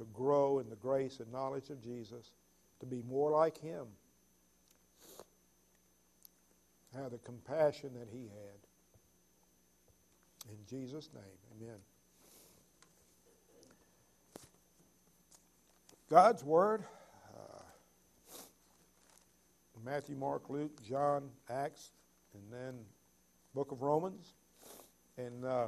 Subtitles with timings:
[0.00, 2.32] to grow in the grace and knowledge of Jesus,
[2.80, 3.84] to be more like Him,
[6.96, 8.60] have the compassion that He had.
[10.48, 11.22] In Jesus' name,
[11.54, 11.76] amen.
[16.08, 16.82] God's Word,
[17.36, 17.62] uh,
[19.84, 21.90] Matthew, Mark, Luke, John, Acts,
[22.32, 22.74] and then
[23.54, 24.32] Book of Romans.
[25.18, 25.66] And uh,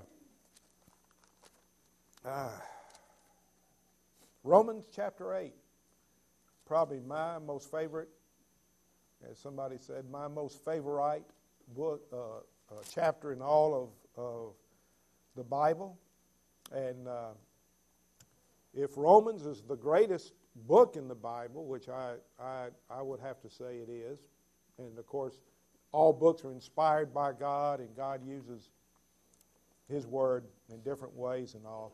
[2.24, 2.48] uh,
[4.44, 5.52] Romans chapter 8,
[6.66, 8.08] probably my most favorite,
[9.30, 11.22] as somebody said, my most favorite
[11.76, 14.54] book, uh, uh, chapter in all of, of
[15.36, 15.96] the Bible.
[16.72, 17.30] And uh,
[18.74, 20.32] if Romans is the greatest
[20.66, 24.18] book in the Bible, which I, I, I would have to say it is,
[24.78, 25.40] and of course,
[25.92, 28.70] all books are inspired by God, and God uses
[29.88, 31.92] His Word in different ways and all.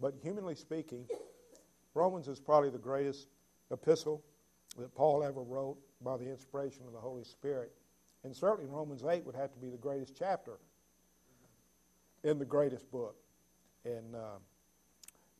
[0.00, 1.06] But humanly speaking,
[1.98, 3.26] Romans is probably the greatest
[3.72, 4.22] epistle
[4.78, 7.72] that Paul ever wrote by the inspiration of the Holy Spirit.
[8.22, 10.58] And certainly Romans 8 would have to be the greatest chapter
[12.22, 13.16] in the greatest book.
[13.84, 14.38] And, uh,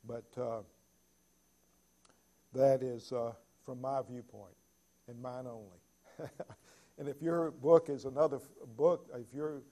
[0.04, 0.62] but uh,
[2.54, 3.32] that is uh,
[3.64, 4.54] from my viewpoint
[5.06, 5.78] and mine only.
[6.98, 8.40] and if your book is another
[8.76, 9.62] book, if you're,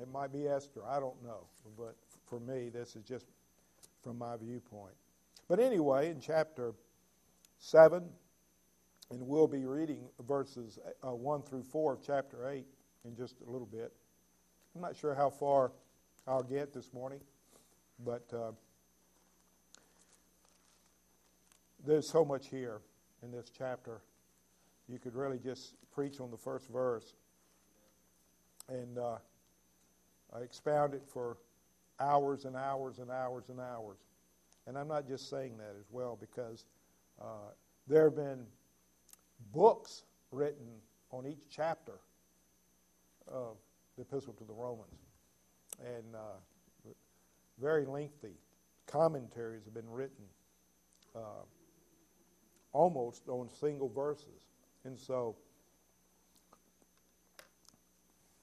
[0.00, 1.46] it might be Esther, I don't know.
[1.76, 3.26] But for me, this is just
[4.02, 4.94] from my viewpoint.
[5.50, 6.74] But anyway, in chapter
[7.58, 8.04] 7,
[9.10, 12.64] and we'll be reading verses uh, 1 through 4 of chapter 8
[13.04, 13.92] in just a little bit.
[14.76, 15.72] I'm not sure how far
[16.24, 17.18] I'll get this morning,
[18.04, 18.52] but uh,
[21.84, 22.80] there's so much here
[23.24, 24.02] in this chapter.
[24.88, 27.16] You could really just preach on the first verse
[28.68, 29.16] and uh,
[30.40, 31.38] expound it for
[31.98, 33.98] hours and hours and hours and hours.
[34.66, 36.66] And I'm not just saying that as well because
[37.20, 37.52] uh,
[37.86, 38.44] there have been
[39.52, 40.66] books written
[41.10, 41.98] on each chapter
[43.26, 43.56] of
[43.96, 45.08] the Epistle to the Romans.
[45.80, 46.90] And uh,
[47.60, 48.34] very lengthy
[48.86, 50.24] commentaries have been written
[51.14, 51.44] uh,
[52.72, 54.48] almost on single verses.
[54.84, 55.36] And so,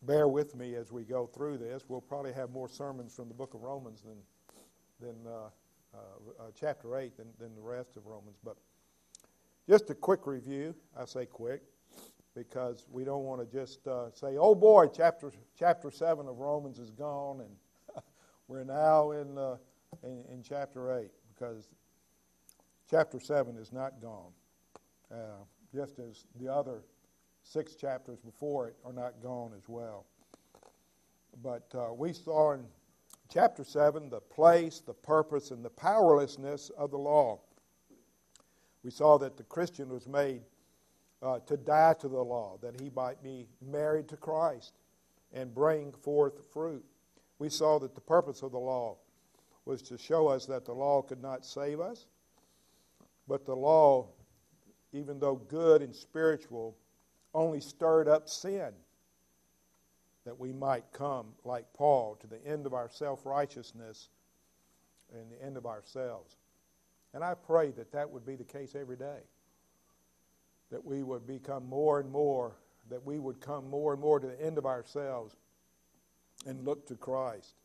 [0.03, 1.85] bear with me as we go through this.
[1.87, 4.17] We'll probably have more sermons from the book of Romans than,
[4.99, 5.49] than uh,
[6.59, 8.37] chapter 8 than, than the rest of Romans.
[8.43, 8.57] But
[9.69, 10.75] just a quick review.
[10.97, 11.61] I say quick
[12.35, 16.77] because we don't want to just uh, say, oh boy, chapter, chapter 7 of Romans
[16.79, 18.03] is gone and
[18.47, 19.57] we're now in, uh,
[20.03, 21.69] in, in, chapter 8 because
[22.89, 24.31] chapter 7 is not gone.
[25.11, 25.43] Uh,
[25.73, 26.83] just as the other
[27.43, 30.05] six chapters before it are not gone as well.
[31.41, 32.63] But uh, we saw in
[33.29, 37.39] chapter 7 the place, the purpose, and the powerlessness of the law.
[38.83, 40.41] We saw that the Christian was made
[41.21, 44.73] uh, to die to the law, that he might be married to Christ
[45.33, 46.85] and bring forth fruit.
[47.39, 48.97] We saw that the purpose of the law
[49.65, 52.05] was to show us that the law could not save us,
[53.27, 54.07] but the law,
[54.93, 56.77] even though good and spiritual,
[57.33, 58.71] only stirred up sin
[60.27, 64.09] that we might come, like Paul, to the end of our self righteousness
[65.13, 66.35] and the end of ourselves.
[67.13, 69.21] And I pray that that would be the case every day.
[70.69, 72.57] That we would become more and more,
[72.89, 75.37] that we would come more and more to the end of ourselves
[76.45, 77.55] and look to Christ.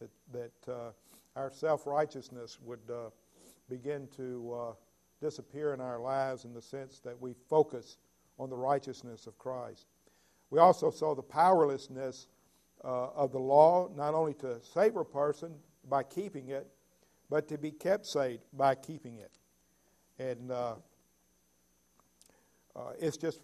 [0.00, 0.90] That, that uh,
[1.36, 3.10] our self righteousness would uh,
[3.70, 4.72] begin to uh,
[5.20, 7.98] disappear in our lives in the sense that we focus
[8.40, 9.86] on the righteousness of Christ.
[10.56, 12.28] We also saw the powerlessness
[12.82, 15.52] uh, of the law, not only to save a person
[15.86, 16.66] by keeping it,
[17.28, 19.32] but to be kept saved by keeping it.
[20.18, 20.76] And uh,
[22.74, 23.42] uh, it's just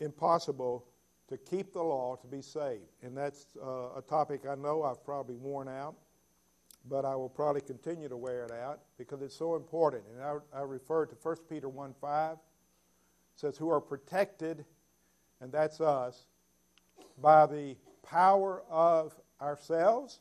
[0.00, 0.86] impossible
[1.28, 2.88] to keep the law to be saved.
[3.02, 5.94] And that's uh, a topic I know I've probably worn out,
[6.88, 10.04] but I will probably continue to wear it out because it's so important.
[10.14, 12.38] And I, I refer to 1 Peter 1 5.
[13.36, 14.64] Says, Who are protected
[15.40, 16.26] and that's us,
[17.20, 20.20] by the power of ourselves?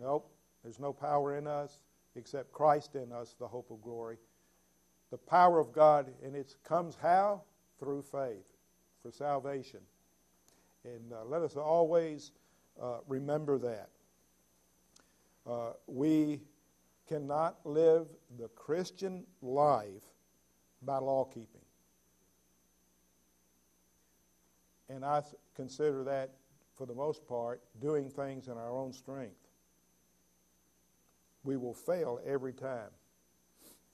[0.00, 0.30] Nope,
[0.62, 1.82] there's no power in us
[2.16, 4.16] except Christ in us, the hope of glory.
[5.10, 7.42] The power of God, and it comes how?
[7.78, 8.46] Through faith
[9.02, 9.80] for salvation.
[10.84, 12.32] And uh, let us always
[12.80, 13.88] uh, remember that.
[15.46, 16.40] Uh, we
[17.08, 18.06] cannot live
[18.38, 20.04] the Christian life
[20.82, 21.59] by law keeping.
[24.90, 25.22] And I
[25.54, 26.30] consider that,
[26.74, 29.36] for the most part, doing things in our own strength.
[31.44, 32.90] we will fail every time.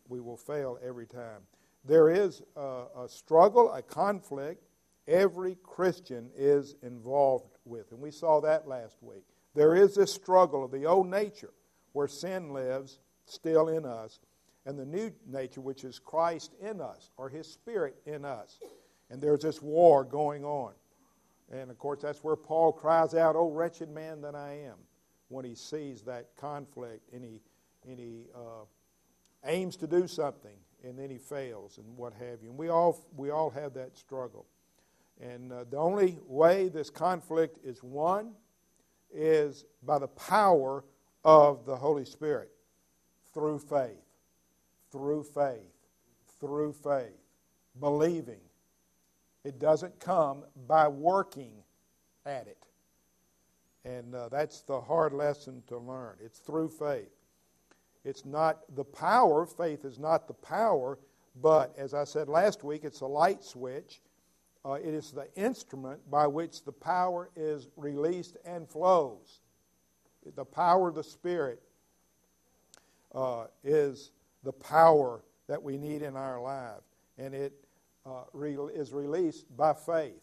[0.09, 1.43] We will fail every time.
[1.85, 4.65] There is a, a struggle, a conflict
[5.07, 7.93] every Christian is involved with.
[7.93, 9.25] And we saw that last week.
[9.55, 11.53] There is this struggle of the old nature
[11.93, 14.21] where sin lives still in us,
[14.67, 18.59] and the new nature, which is Christ in us, or His Spirit in us.
[19.11, 20.73] And there's this war going on.
[21.53, 24.77] And of course, that's where Paul cries out, Oh, wretched man that I am,
[25.29, 27.41] when he sees that conflict and he,
[27.89, 28.65] and he uh,
[29.45, 32.51] aims to do something and then he fails and what have you.
[32.51, 34.47] And we all, we all have that struggle.
[35.21, 38.33] And uh, the only way this conflict is won
[39.13, 40.85] is by the power
[41.25, 42.51] of the Holy Spirit
[43.33, 44.05] through faith,
[44.93, 45.73] through faith,
[46.39, 47.17] through faith,
[47.81, 48.41] believing.
[49.47, 51.53] It doesn't come by working
[52.25, 52.67] at it.
[53.85, 56.17] And uh, that's the hard lesson to learn.
[56.21, 57.13] It's through faith.
[58.05, 60.99] It's not the power, faith is not the power,
[61.41, 64.01] but as I said last week, it's a light switch
[64.67, 69.41] uh, it is the instrument by which the power is released and flows.
[70.35, 71.63] The power of the Spirit
[73.15, 74.11] uh, is
[74.43, 76.83] the power that we need in our life.
[77.17, 77.53] And it
[78.07, 80.23] uh, re- is released by faith.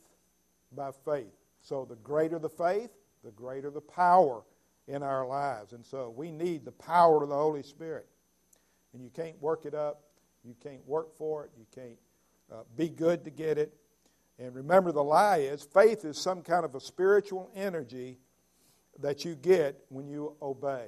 [0.72, 1.34] By faith.
[1.62, 2.90] So the greater the faith,
[3.24, 4.44] the greater the power
[4.88, 5.74] in our lives.
[5.74, 8.08] And so we need the power of the Holy Spirit.
[8.94, 10.04] And you can't work it up.
[10.44, 11.52] You can't work for it.
[11.58, 12.00] You can't
[12.52, 13.74] uh, be good to get it.
[14.40, 18.18] And remember, the lie is faith is some kind of a spiritual energy
[19.00, 20.88] that you get when you obey.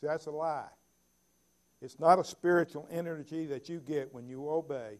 [0.00, 0.68] See, that's a lie.
[1.80, 4.98] It's not a spiritual energy that you get when you obey,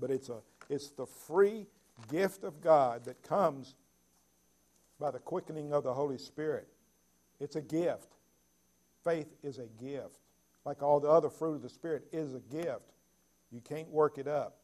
[0.00, 0.38] but it's, a,
[0.68, 1.66] it's the free
[2.10, 3.74] gift of God that comes
[4.98, 6.68] by the quickening of the Holy Spirit.
[7.38, 8.16] It's a gift.
[9.04, 10.18] Faith is a gift.
[10.64, 12.92] Like all the other fruit of the Spirit is a gift.
[13.50, 14.58] You can't work it up.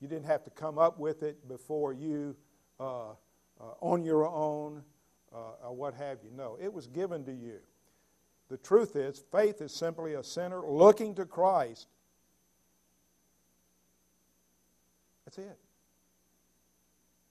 [0.00, 2.36] You didn't have to come up with it before you,
[2.80, 3.14] uh, uh,
[3.80, 4.82] on your own,
[5.34, 6.30] uh, or what have you.
[6.34, 7.58] No, it was given to you.
[8.48, 11.88] The truth is, faith is simply a sinner looking to Christ.
[15.28, 15.58] That's it.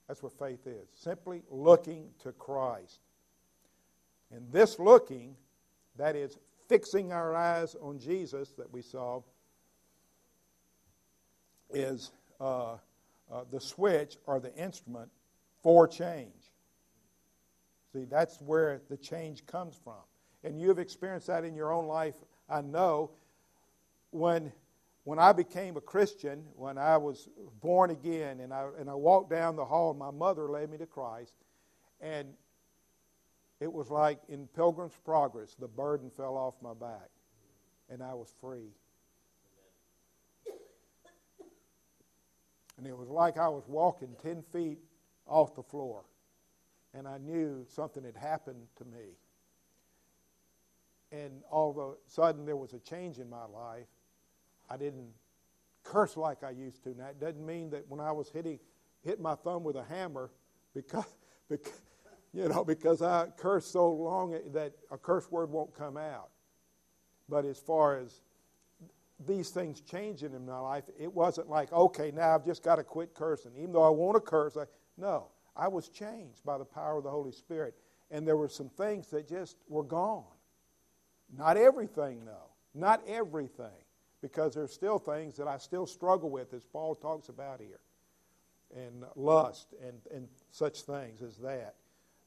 [0.06, 3.00] That's what faith is simply looking to Christ.
[4.30, 5.34] And this looking,
[5.96, 9.22] that is fixing our eyes on Jesus that we saw,
[11.70, 12.76] is uh, uh,
[13.50, 15.10] the switch or the instrument
[15.60, 16.52] for change.
[17.92, 20.04] See, that's where the change comes from.
[20.44, 22.14] And you've experienced that in your own life,
[22.48, 23.10] I know.
[24.12, 24.52] When,
[25.08, 27.30] when I became a Christian, when I was
[27.62, 30.84] born again, and I, and I walked down the hall, my mother led me to
[30.84, 31.32] Christ,
[31.98, 32.28] and
[33.58, 37.08] it was like in Pilgrim's Progress, the burden fell off my back,
[37.88, 38.68] and I was free.
[42.76, 44.78] And it was like I was walking 10 feet
[45.26, 46.04] off the floor.
[46.92, 49.16] And I knew something had happened to me.
[51.10, 53.86] And all of a sudden there was a change in my life.
[54.68, 55.08] I didn't
[55.84, 56.94] curse like I used to.
[56.96, 58.58] Now, it doesn't mean that when I was hitting,
[59.02, 60.30] hit my thumb with a hammer
[60.74, 61.16] because,
[61.48, 61.80] because,
[62.32, 66.30] you know, because I cursed so long that a curse word won't come out.
[67.28, 68.22] But as far as
[69.26, 72.84] these things changing in my life, it wasn't like, okay, now I've just got to
[72.84, 73.52] quit cursing.
[73.56, 74.64] Even though I want to curse, I,
[74.96, 77.74] no, I was changed by the power of the Holy Spirit.
[78.10, 80.24] And there were some things that just were gone.
[81.36, 82.50] Not everything, though.
[82.74, 83.66] Not everything.
[84.20, 87.80] Because there's still things that I still struggle with, as Paul talks about here.
[88.76, 91.76] And lust and, and such things as that,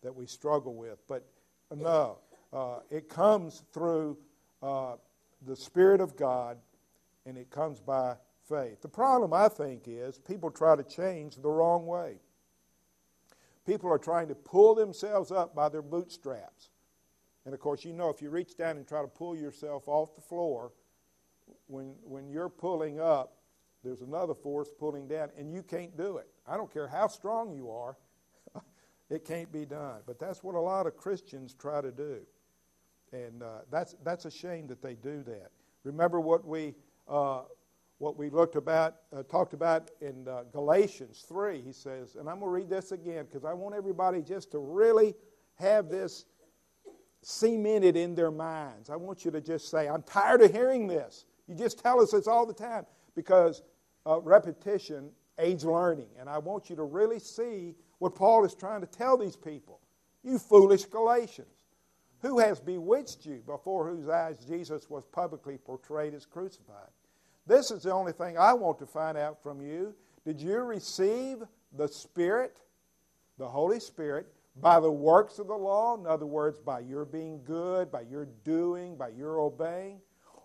[0.02, 0.98] that we struggle with.
[1.08, 1.28] But
[1.76, 2.18] no,
[2.52, 4.18] uh, it comes through
[4.64, 4.96] uh,
[5.46, 6.58] the Spirit of God
[7.26, 8.16] and it comes by
[8.50, 8.82] faith.
[8.82, 12.16] The problem, I think, is people try to change the wrong way.
[13.66, 16.70] People are trying to pull themselves up by their bootstraps.
[17.46, 20.16] And of course, you know, if you reach down and try to pull yourself off
[20.16, 20.72] the floor,
[21.72, 23.38] when, when you're pulling up,
[23.84, 26.28] there's another force pulling down, and you can't do it.
[26.48, 27.98] I don't care how strong you are,
[29.10, 30.02] it can't be done.
[30.06, 32.20] But that's what a lot of Christians try to do.
[33.12, 35.52] And uh, that's, that's a shame that they do that.
[35.84, 36.76] Remember what we
[37.08, 37.42] uh,
[38.02, 41.62] what we looked about, uh, talked about in uh, Galatians 3.
[41.62, 44.60] He says, and I'm going to read this again because I want everybody just to
[44.60, 45.14] really
[45.60, 46.26] have this
[47.22, 48.90] cemented in their minds.
[48.90, 51.26] I want you to just say, I'm tired of hearing this.
[51.52, 53.62] You just tell us this all the time because
[54.08, 56.08] uh, repetition aids learning.
[56.18, 59.82] And I want you to really see what Paul is trying to tell these people.
[60.24, 61.50] You foolish Galatians.
[62.22, 66.88] Who has bewitched you before whose eyes Jesus was publicly portrayed as crucified?
[67.46, 69.94] This is the only thing I want to find out from you.
[70.24, 71.40] Did you receive
[71.76, 72.62] the Spirit,
[73.38, 74.32] the Holy Spirit,
[74.62, 76.00] by the works of the law?
[76.00, 80.00] In other words, by your being good, by your doing, by your obeying,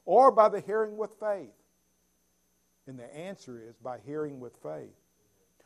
[0.06, 1.52] or by the hearing with faith?
[2.86, 4.94] And the answer is by hearing with faith.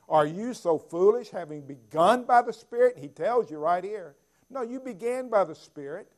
[0.08, 2.98] Are you so foolish, having begun by the Spirit?
[2.98, 4.16] He tells you right here.
[4.50, 6.10] No, you began by the Spirit,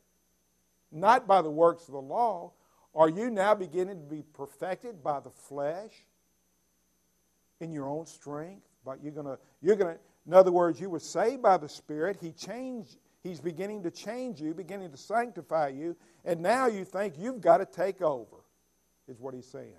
[0.90, 2.52] not by the works of the law.
[2.94, 5.92] Are you now beginning to be perfected by the flesh
[7.60, 8.62] in your own strength?
[8.84, 9.98] But you're gonna, you're gonna.
[10.26, 12.16] In other words, you were saved by the Spirit.
[12.20, 12.96] He changed.
[13.22, 17.58] He's beginning to change you, beginning to sanctify you, and now you think you've got
[17.58, 18.36] to take over.
[19.08, 19.74] Is what he's saying.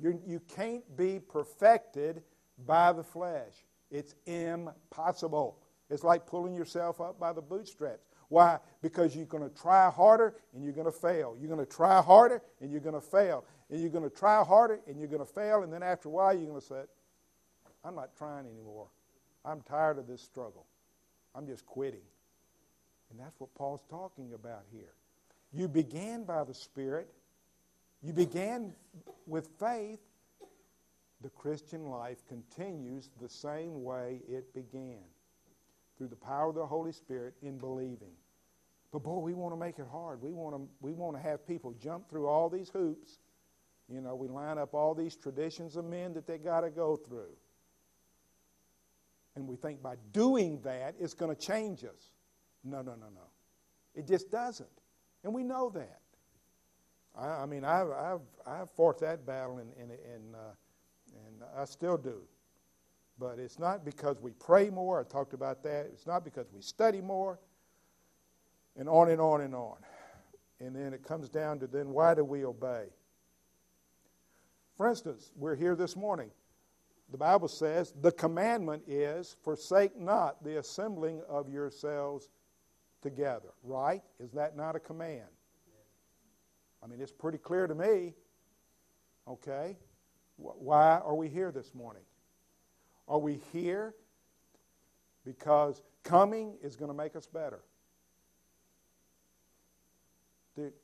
[0.00, 2.22] You're, you can't be perfected
[2.66, 3.52] by the flesh.
[3.90, 5.58] It's impossible.
[5.90, 8.06] It's like pulling yourself up by the bootstraps.
[8.28, 8.58] Why?
[8.82, 11.36] Because you're going to try harder and you're going to fail.
[11.38, 13.44] You're going to try harder and you're going to fail.
[13.70, 15.62] And you're going to try harder and you're going to fail.
[15.62, 16.82] And then after a while, you're going to say,
[17.84, 18.88] I'm not trying anymore.
[19.44, 20.66] I'm tired of this struggle.
[21.34, 22.00] I'm just quitting.
[23.14, 24.92] And that's what Paul's talking about here.
[25.52, 27.08] You began by the Spirit,
[28.02, 28.72] you began
[29.28, 30.00] with faith,
[31.20, 34.98] the Christian life continues the same way it began
[35.96, 38.16] through the power of the Holy Spirit in believing.
[38.90, 40.20] But boy, we want to make it hard.
[40.20, 43.20] We want to, we want to have people jump through all these hoops.
[43.88, 46.96] You know, we line up all these traditions of men that they got to go
[46.96, 47.36] through.
[49.36, 52.10] And we think by doing that, it's going to change us.
[52.64, 53.28] No, no, no, no.
[53.94, 54.68] It just doesn't.
[55.22, 56.00] And we know that.
[57.16, 60.38] I, I mean, I've, I've, I've fought that battle, and, and, uh,
[61.26, 62.22] and I still do.
[63.18, 65.00] But it's not because we pray more.
[65.00, 65.86] I talked about that.
[65.92, 67.38] It's not because we study more.
[68.76, 69.76] And on and on and on.
[70.58, 72.86] And then it comes down to then why do we obey?
[74.76, 76.30] For instance, we're here this morning.
[77.12, 82.30] The Bible says the commandment is forsake not the assembling of yourselves
[83.04, 83.50] together.
[83.62, 84.02] Right?
[84.18, 85.28] Is that not a command?
[86.82, 88.14] I mean, it's pretty clear to me.
[89.28, 89.76] Okay?
[90.36, 92.02] Why are we here this morning?
[93.06, 93.94] Are we here
[95.24, 97.60] because coming is going to make us better?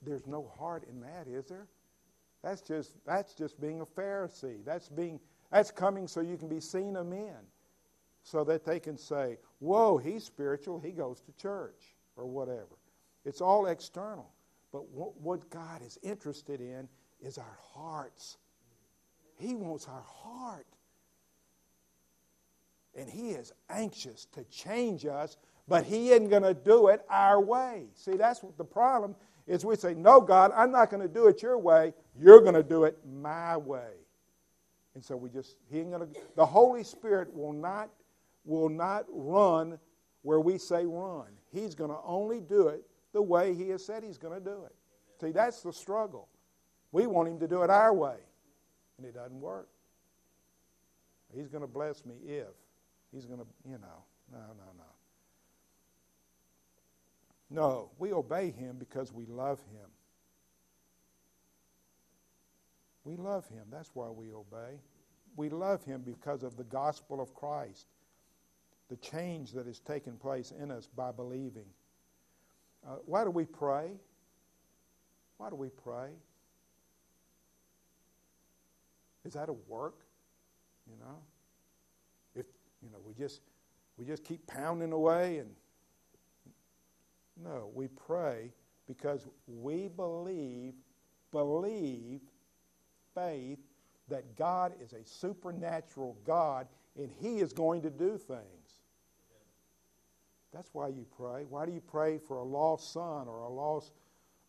[0.03, 1.69] there's no heart in that, is there?
[2.43, 4.65] That's just that's just being a Pharisee.
[4.65, 5.21] That's being
[5.53, 7.37] that's coming so you can be seen of men,
[8.25, 10.81] so that they can say, "Whoa, he's spiritual.
[10.81, 12.79] He goes to church or whatever."
[13.25, 14.31] It's all external,
[14.73, 16.89] but what God is interested in
[17.21, 18.39] is our hearts.
[19.37, 20.67] He wants our heart.
[22.95, 25.37] And He is anxious to change us,
[25.69, 27.87] but He isn't going to do it our way.
[27.95, 29.15] See, that's what the problem
[29.47, 29.65] is.
[29.65, 31.95] We say, No, God, I'm not going to do it your way.
[32.19, 33.93] You're going to do it my way.
[34.95, 37.91] And so we just, He ain't going to, the Holy Spirit will not,
[38.45, 39.79] will not run
[40.23, 41.29] where we say run.
[41.53, 44.65] He's going to only do it the way He has said He's going to do
[44.65, 44.75] it.
[45.21, 46.29] See, that's the struggle.
[46.93, 48.17] We want Him to do it our way
[49.01, 49.69] and it doesn't work.
[51.35, 52.49] He's going to bless me if.
[53.13, 54.85] He's going to, you know, no, no, no.
[57.53, 59.89] No, we obey him because we love him.
[63.05, 63.65] We love him.
[63.73, 64.79] That's why we obey.
[65.35, 67.87] We love him because of the gospel of Christ,
[68.91, 71.67] the change that has taken place in us by believing.
[72.87, 73.93] Uh, why do we pray?
[75.39, 76.11] Why do we pray?
[79.25, 80.01] Is that a work?
[80.91, 81.19] You know?
[82.35, 82.47] If
[82.83, 83.43] you know, we just
[83.97, 85.51] we just keep pounding away and
[87.43, 88.53] no, we pray
[88.87, 90.75] because we believe,
[91.31, 92.21] believe,
[93.15, 93.61] faith
[94.09, 96.67] that God is a supernatural God
[96.99, 98.60] and He is going to do things.
[100.53, 101.45] That's why you pray.
[101.49, 103.93] Why do you pray for a lost son or a lost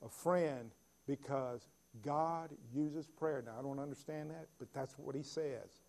[0.03, 0.71] a friend?
[1.07, 1.67] Because
[2.03, 3.43] God uses prayer.
[3.45, 5.81] Now, I don't understand that, but that's what he says.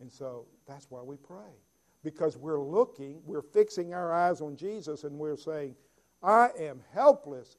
[0.00, 1.56] And so that's why we pray.
[2.04, 5.74] Because we're looking, we're fixing our eyes on Jesus, and we're saying,
[6.22, 7.56] I am helpless.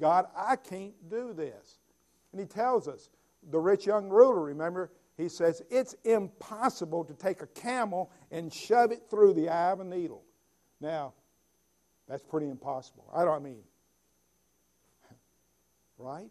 [0.00, 1.80] God, I can't do this.
[2.32, 3.10] And he tells us,
[3.50, 8.92] the rich young ruler, remember, he says, it's impossible to take a camel and shove
[8.92, 10.22] it through the eye of a needle.
[10.80, 11.12] Now,
[12.12, 13.04] that's pretty impossible.
[13.14, 13.62] I don't mean,
[15.98, 16.28] right?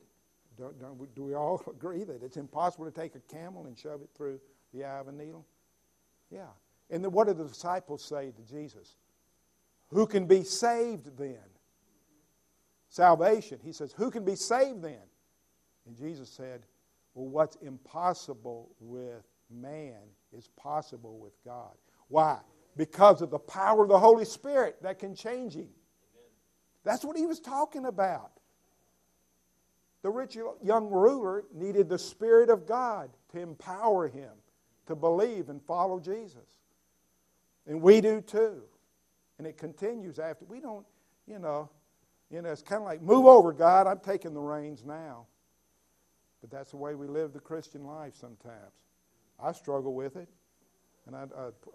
[0.57, 4.01] Don't, don't, do we all agree that it's impossible to take a camel and shove
[4.01, 4.39] it through
[4.73, 5.45] the eye of a needle?
[6.29, 6.49] Yeah.
[6.89, 8.95] And then what did the disciples say to Jesus?
[9.89, 11.39] Who can be saved then?
[12.91, 13.57] salvation.
[13.63, 15.01] He says, Who can be saved then?
[15.87, 16.65] And Jesus said,
[17.15, 19.97] Well, what's impossible with man
[20.31, 21.73] is possible with God.
[22.07, 22.39] Why?
[22.77, 25.69] Because of the power of the Holy Spirit that can change him.
[26.83, 28.31] That's what he was talking about.
[30.01, 34.31] The rich young ruler needed the Spirit of God to empower him
[34.87, 36.59] to believe and follow Jesus.
[37.67, 38.63] And we do too.
[39.37, 40.45] And it continues after.
[40.45, 40.85] We don't,
[41.27, 41.69] you know,
[42.29, 45.27] you know, it's kind of like, move over, God, I'm taking the reins now.
[46.41, 48.85] But that's the way we live the Christian life sometimes.
[49.39, 50.29] I struggle with it,
[51.07, 51.25] and I,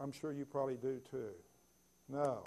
[0.03, 1.31] am sure you probably do too.
[2.09, 2.45] No.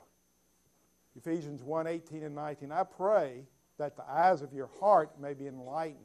[1.15, 2.71] Ephesians 1 18 and 19.
[2.71, 3.43] I pray
[3.77, 6.00] that the eyes of your heart may be enlightened,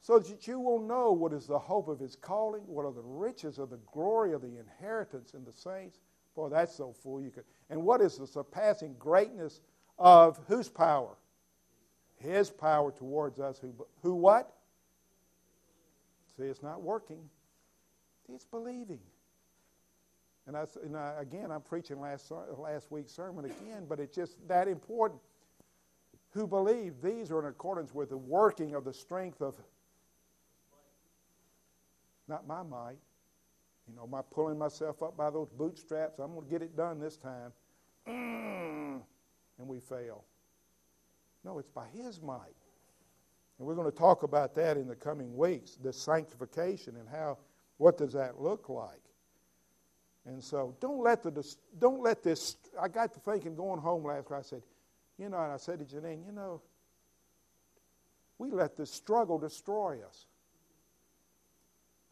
[0.00, 3.02] so that you will know what is the hope of his calling, what are the
[3.02, 5.98] riches of the glory of the inheritance in the saints.
[6.34, 7.44] Boy, that's so full you could.
[7.70, 9.60] And what is the surpassing greatness
[9.98, 11.16] of whose power?
[12.16, 14.52] His power towards us who who what?
[16.36, 17.28] See, it's not working.
[18.32, 19.00] It's believing.
[20.46, 24.36] And, I, and I, again, I'm preaching last, last week's sermon again, but it's just
[24.48, 25.20] that important.
[26.30, 29.54] Who believe these are in accordance with the working of the strength of,
[32.28, 32.98] not my might,
[33.88, 36.18] you know, my pulling myself up by those bootstraps.
[36.18, 37.52] I'm going to get it done this time.
[38.08, 39.00] Mm.
[39.58, 40.24] And we fail.
[41.44, 42.56] No, it's by His might.
[43.58, 47.38] And we're going to talk about that in the coming weeks, the sanctification and how,
[47.76, 49.00] what does that look like?
[50.26, 52.56] And so don't let the don't let this.
[52.80, 54.38] I got to thinking going home last night.
[54.38, 54.62] I said,
[55.18, 56.62] you know, and I said to Janine, you know,
[58.38, 60.26] we let this struggle destroy us.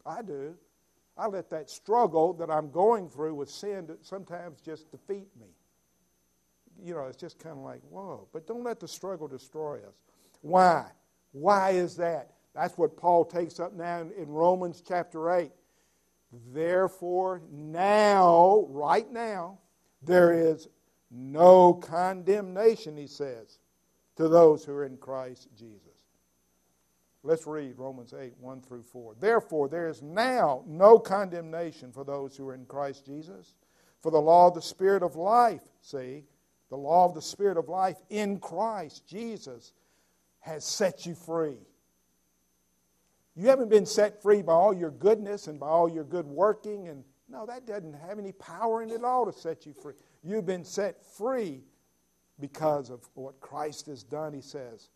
[0.05, 0.55] I do.
[1.17, 5.47] I let that struggle that I'm going through with sin sometimes just defeat me.
[6.83, 8.27] You know, it's just kind of like, whoa.
[8.33, 9.95] But don't let the struggle destroy us.
[10.41, 10.87] Why?
[11.31, 12.31] Why is that?
[12.55, 15.51] That's what Paul takes up now in Romans chapter 8.
[16.51, 19.59] Therefore, now, right now,
[20.01, 20.67] there is
[21.11, 23.59] no condemnation, he says,
[24.15, 25.79] to those who are in Christ Jesus.
[27.23, 29.15] Let's read Romans 8, 1 through 4.
[29.19, 33.55] Therefore, there is now no condemnation for those who are in Christ Jesus.
[34.01, 36.25] For the law of the Spirit of life, see,
[36.69, 39.71] the law of the Spirit of life in Christ Jesus
[40.39, 41.59] has set you free
[43.35, 46.87] you haven't been set free by all your goodness and by all your good working.
[46.87, 49.93] And no, that doesn't have any power in it all to set you free.
[50.23, 51.63] You've been set free
[52.39, 54.89] because of what Christ has done, he says.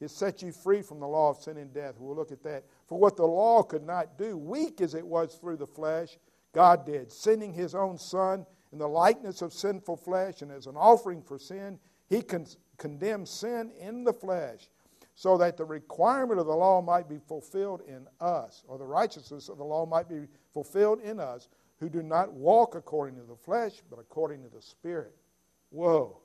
[0.00, 1.96] It set you free from the law of sin and death.
[1.98, 2.64] We'll look at that.
[2.88, 6.18] For what the law could not do, weak as it was through the flesh,
[6.52, 10.76] God did, sending his own Son in the likeness of sinful flesh, and as an
[10.76, 11.78] offering for sin,
[12.08, 12.46] he con-
[12.78, 14.68] condemned sin in the flesh
[15.20, 19.50] so that the requirement of the law might be fulfilled in us, or the righteousness
[19.50, 23.36] of the law might be fulfilled in us, who do not walk according to the
[23.36, 25.14] flesh, but according to the Spirit.
[25.68, 26.16] Whoa.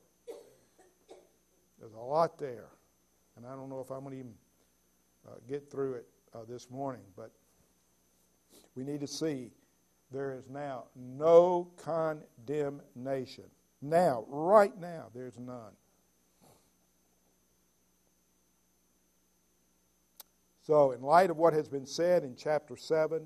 [1.77, 2.69] There's a lot there.
[3.36, 4.34] And I don't know if I'm going to even
[5.27, 7.31] uh, get through it uh, this morning, but
[8.75, 9.51] we need to see
[10.10, 13.43] there is now no condemnation.
[13.81, 15.73] Now, right now, there's none.
[20.65, 23.23] So, in light of what has been said in chapter 7,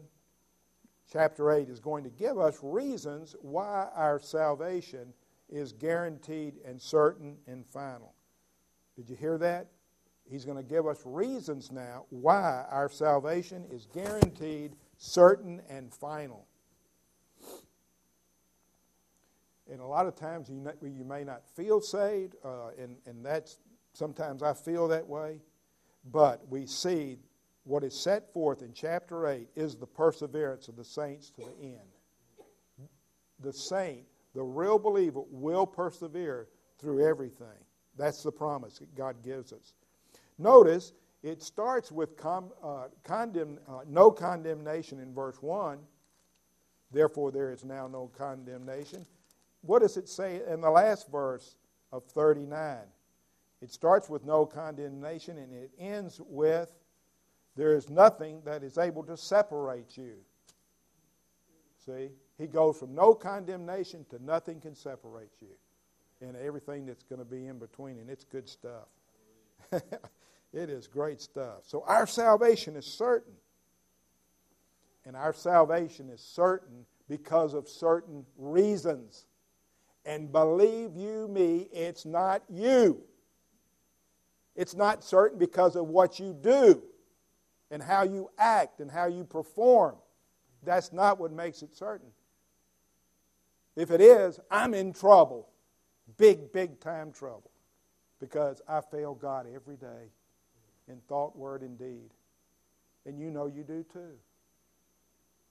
[1.09, 5.13] chapter 8 is going to give us reasons why our salvation
[5.47, 8.13] is guaranteed and certain and final.
[8.97, 9.67] Did you hear that?
[10.29, 16.45] He's going to give us reasons now why our salvation is guaranteed, certain, and final.
[19.71, 23.59] And a lot of times you, you may not feel saved, uh, and, and that's
[23.93, 25.39] sometimes I feel that way,
[26.03, 27.19] but we see
[27.63, 31.63] what is set forth in chapter 8 is the perseverance of the saints to the
[31.63, 32.89] end.
[33.39, 36.47] The saint, the real believer, will persevere
[36.79, 37.47] through everything.
[37.97, 39.73] That's the promise that God gives us.
[40.37, 45.79] Notice it starts with com, uh, condemn, uh, no condemnation in verse 1.
[46.91, 49.05] Therefore, there is now no condemnation.
[49.61, 51.55] What does it say in the last verse
[51.91, 52.77] of 39?
[53.61, 56.73] It starts with no condemnation and it ends with
[57.59, 60.13] there is nothing that is able to separate you.
[61.85, 62.07] See?
[62.37, 65.49] He goes from no condemnation to nothing can separate you.
[66.21, 67.97] And everything that's going to be in between.
[67.97, 68.87] And it's good stuff.
[69.73, 71.63] it is great stuff.
[71.63, 73.33] So our salvation is certain.
[75.05, 79.25] And our salvation is certain because of certain reasons.
[80.05, 83.01] And believe you me, it's not you.
[84.55, 86.83] It's not certain because of what you do
[87.71, 89.95] and how you act and how you perform.
[90.63, 92.09] That's not what makes it certain.
[93.75, 95.49] If it is, I'm in trouble.
[96.17, 97.51] Big, big time trouble.
[98.19, 100.11] Because I fail God every day
[100.89, 102.09] in thought, word, and deed.
[103.05, 104.17] And you know you do too.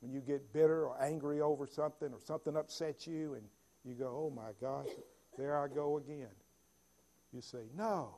[0.00, 3.44] When you get bitter or angry over something or something upsets you and
[3.85, 4.88] you go, oh my gosh,
[5.38, 6.28] there I go again.
[7.33, 8.16] You say, no,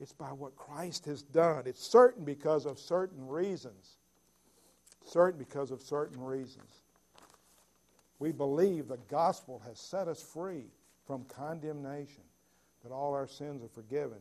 [0.00, 1.62] it's by what Christ has done.
[1.66, 3.96] It's certain because of certain reasons.
[5.04, 6.82] Certain because of certain reasons.
[8.18, 10.64] We believe the gospel has set us free
[11.06, 12.22] from condemnation,
[12.82, 14.18] that all our sins are forgiven.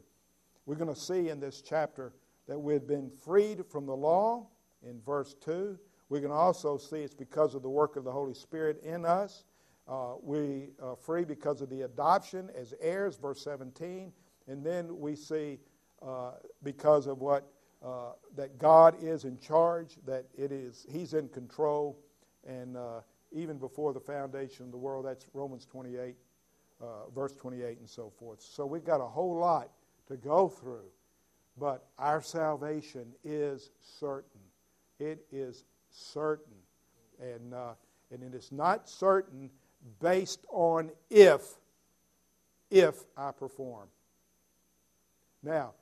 [0.66, 2.14] We're going to see in this chapter
[2.48, 4.48] that we've been freed from the law
[4.84, 5.78] in verse 2.
[6.10, 9.44] We can also see it's because of the work of the Holy Spirit in us.
[9.88, 14.12] Uh, we are free because of the adoption as heirs, verse 17.
[14.48, 15.60] And then we see
[16.02, 16.32] uh,
[16.64, 17.52] because of what
[17.84, 22.00] uh, that God is in charge, that it is He's in control,
[22.48, 26.16] and uh, even before the foundation of the world, that's Romans 28,
[26.82, 28.42] uh, verse 28, and so forth.
[28.42, 29.70] So we've got a whole lot
[30.08, 30.86] to go through,
[31.58, 34.42] but our salvation is certain.
[35.00, 36.56] It is certain,
[37.20, 37.74] and uh,
[38.12, 39.50] and it is not certain
[40.02, 41.42] based on if
[42.72, 43.88] if I perform.
[45.46, 45.74] Now,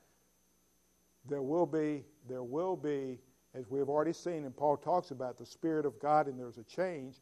[1.28, 3.19] there will be, there will be,
[3.56, 6.58] as we have already seen, and Paul talks about the Spirit of God, and there's
[6.58, 7.15] a change,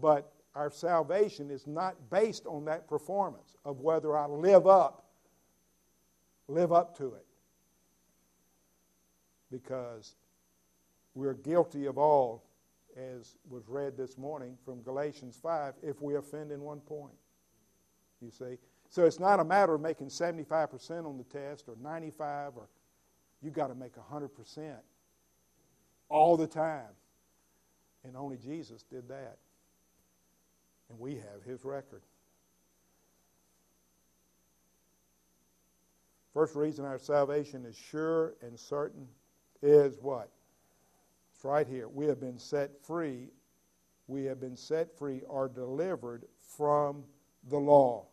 [0.00, 5.04] but our salvation is not based on that performance of whether I live up,
[6.48, 7.26] live up to it.
[9.52, 10.16] Because
[11.14, 12.42] we're guilty of all,
[12.96, 17.14] as was read this morning from Galatians 5, if we offend in one point.
[18.20, 18.58] You see?
[18.94, 22.68] So it's not a matter of making 75% on the test or 95 or
[23.42, 24.76] you've got to make 100%
[26.08, 26.92] all the time.
[28.04, 29.38] And only Jesus did that.
[30.88, 32.02] And we have his record.
[36.32, 39.08] First reason our salvation is sure and certain
[39.60, 40.30] is what?
[41.34, 41.88] It's right here.
[41.88, 43.30] We have been set free.
[44.06, 46.26] We have been set free or delivered
[46.56, 47.02] from
[47.48, 48.06] the law.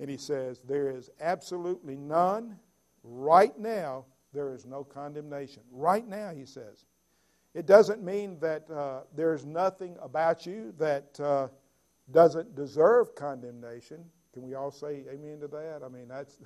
[0.00, 2.58] And he says, There is absolutely none.
[3.04, 5.62] Right now, there is no condemnation.
[5.70, 6.86] Right now, he says.
[7.54, 11.48] It doesn't mean that uh, there's nothing about you that uh,
[12.10, 14.04] doesn't deserve condemnation.
[14.32, 15.82] Can we all say amen to that?
[15.84, 16.38] I mean, that's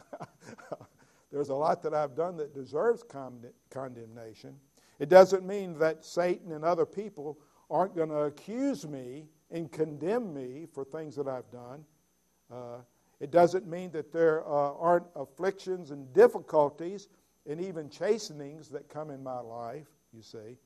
[1.33, 4.57] there's a lot that I've done that deserves con- condemnation.
[4.99, 7.39] It doesn't mean that Satan and other people
[7.71, 11.85] aren't going to accuse me and condemn me for things that I've done.
[12.53, 12.79] Uh,
[13.21, 17.09] it doesn't mean that there uh, aren't afflictions and difficulties
[17.49, 20.59] and even chastenings that come in my life, you see.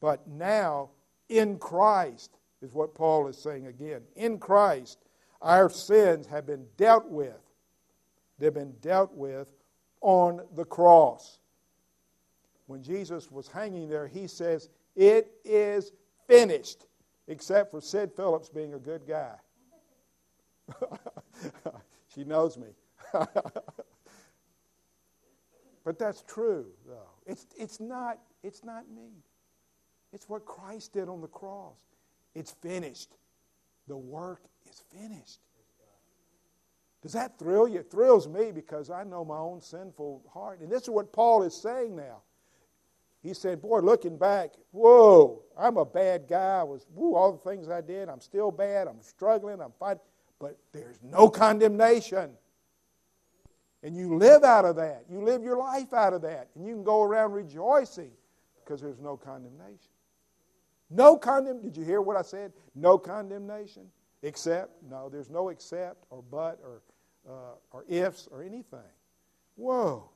[0.00, 0.90] But now,
[1.28, 4.02] in Christ, is what Paul is saying again.
[4.16, 4.98] In Christ,
[5.40, 7.40] our sins have been dealt with.
[8.38, 9.48] They've been dealt with
[10.00, 11.38] on the cross.
[12.66, 15.92] When Jesus was hanging there, he says, It is
[16.26, 16.86] finished,
[17.28, 19.36] except for Sid Phillips being a good guy.
[22.14, 22.68] she knows me.
[25.84, 27.10] but that's true, though.
[27.26, 29.10] It's, it's, not, it's not me.
[30.12, 31.76] It's what Christ did on the cross.
[32.34, 33.16] It's finished.
[33.88, 35.40] The work is finished.
[37.02, 37.80] Does that thrill you?
[37.80, 40.60] It thrills me because I know my own sinful heart.
[40.60, 42.22] And this is what Paul is saying now.
[43.22, 46.60] He said, Boy, looking back, whoa, I'm a bad guy.
[46.60, 48.88] I was, whoo, all the things I did, I'm still bad.
[48.88, 49.60] I'm struggling.
[49.60, 50.02] I'm fighting
[50.38, 52.30] but there's no condemnation.
[53.82, 55.04] And you live out of that.
[55.10, 56.48] You live your life out of that.
[56.54, 58.10] And you can go around rejoicing
[58.64, 59.90] because there's no condemnation.
[60.90, 61.70] No condemnation.
[61.70, 62.52] Did you hear what I said?
[62.74, 63.86] No condemnation.
[64.22, 66.82] Except, no, there's no except or but or,
[67.28, 68.80] uh, or ifs or anything.
[69.56, 70.10] Whoa.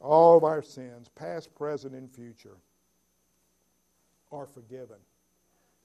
[0.00, 2.56] All of our sins, past, present, and future,
[4.30, 4.98] are forgiven.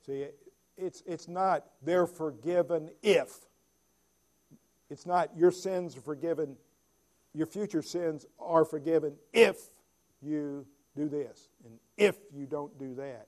[0.06, 0.28] See,
[0.78, 3.30] it's, it's not they're forgiven if.
[4.90, 6.56] It's not your sins are forgiven,
[7.34, 9.58] your future sins are forgiven if
[10.22, 13.28] you do this and if you don't do that.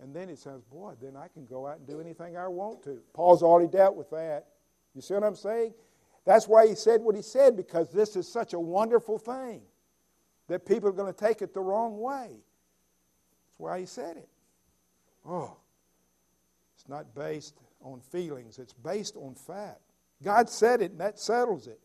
[0.00, 2.82] And then it says, boy, then I can go out and do anything I want
[2.84, 3.00] to.
[3.14, 4.46] Paul's already dealt with that.
[4.94, 5.74] You see what I'm saying?
[6.24, 9.62] That's why he said what he said, because this is such a wonderful thing
[10.48, 12.28] that people are going to take it the wrong way.
[12.30, 14.28] That's why he said it.
[15.26, 15.56] Oh,
[16.88, 19.80] not based on feelings, it's based on fact.
[20.22, 21.80] God said it, and that settles it.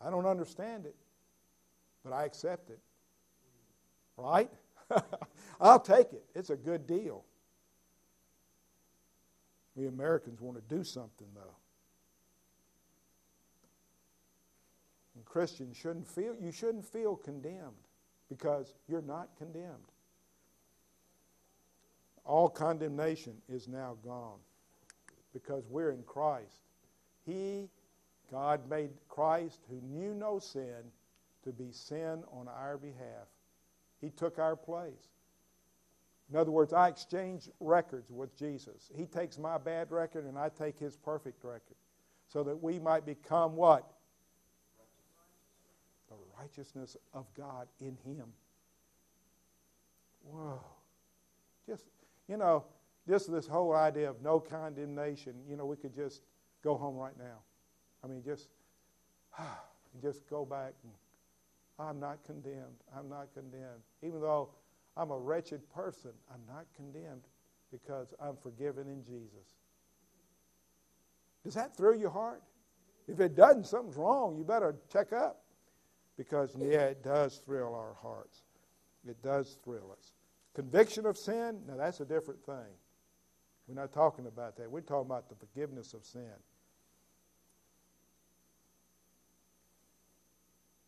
[0.00, 0.96] I don't understand it,
[2.02, 2.80] but I accept it.
[4.16, 4.50] Right?
[5.60, 6.24] I'll take it.
[6.34, 7.24] It's a good deal.
[9.76, 11.56] We Americans want to do something, though.
[15.14, 17.86] And Christians shouldn't feel you shouldn't feel condemned
[18.28, 19.92] because you're not condemned.
[22.30, 24.38] All condemnation is now gone
[25.32, 26.62] because we're in Christ.
[27.26, 27.68] He,
[28.30, 30.92] God, made Christ, who knew no sin,
[31.42, 33.26] to be sin on our behalf.
[34.00, 35.08] He took our place.
[36.30, 38.92] In other words, I exchange records with Jesus.
[38.94, 41.76] He takes my bad record and I take his perfect record
[42.28, 43.90] so that we might become what?
[46.08, 48.26] The righteousness of God in him.
[50.22, 50.60] Whoa.
[51.66, 51.86] Just,
[52.30, 52.64] you know,
[53.08, 56.22] just this whole idea of no condemnation, you know, we could just
[56.62, 57.40] go home right now.
[58.04, 58.48] I mean, just,
[60.02, 60.92] just go back and
[61.78, 62.84] I'm not condemned.
[62.96, 63.82] I'm not condemned.
[64.02, 64.50] Even though
[64.96, 67.22] I'm a wretched person, I'm not condemned
[67.72, 69.56] because I'm forgiven in Jesus.
[71.42, 72.42] Does that thrill your heart?
[73.08, 74.36] If it doesn't, something's wrong.
[74.36, 75.42] You better check up.
[76.16, 78.42] Because, yeah, it does thrill our hearts.
[79.08, 80.12] It does thrill us.
[80.54, 82.74] Conviction of sin, now that's a different thing.
[83.68, 84.70] We're not talking about that.
[84.70, 86.32] We're talking about the forgiveness of sin.